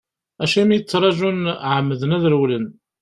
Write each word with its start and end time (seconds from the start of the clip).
Acimi 0.43 0.77
ttarǧun, 0.79 1.39
ɛemmden 1.71 2.15
ad 2.17 2.23
rewlen. 2.33 2.65